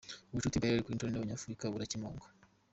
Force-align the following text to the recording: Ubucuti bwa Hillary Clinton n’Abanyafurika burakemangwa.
Ubucuti 0.31 0.55
bwa 0.57 0.67
Hillary 0.67 0.85
Clinton 0.85 1.09
n’Abanyafurika 1.11 1.71
burakemangwa. 1.73 2.27